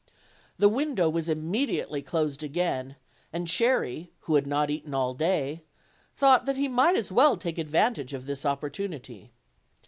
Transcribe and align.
The 0.57 0.67
window 0.67 1.07
was 1.11 1.29
immediately 1.29 2.01
closed 2.01 2.41
again, 2.41 2.95
and 3.31 3.47
Cherry, 3.47 4.09
who 4.21 4.33
had 4.33 4.47
not 4.47 4.71
eaten 4.71 4.95
all 4.95 5.13
clay, 5.13 5.61
thought 6.15 6.47
that 6.47 6.57
he 6.57 6.67
might 6.67 6.95
as 6.95 7.11
well 7.11 7.37
take 7.37 7.59
advantage 7.59 8.11
of 8.15 8.25
this 8.25 8.43
opportunity. 8.43 9.29